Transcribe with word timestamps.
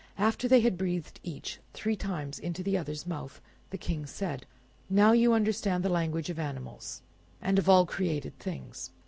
After 0.17 0.47
they 0.47 0.61
had 0.61 0.79
breathed 0.79 1.19
each 1.21 1.59
three 1.73 1.95
times 1.95 2.39
into 2.39 2.63
the 2.63 2.75
other's 2.75 3.05
mouth, 3.05 3.39
the 3.69 3.77
King 3.77 4.07
said— 4.07 4.47
"Now 4.89 5.11
you 5.11 5.31
understand 5.31 5.85
the 5.85 5.89
language 5.89 6.31
of 6.31 6.39
animals, 6.39 7.03
and 7.39 7.59
of 7.59 7.69
all 7.69 7.85
created 7.85 8.39
things. 8.39 8.89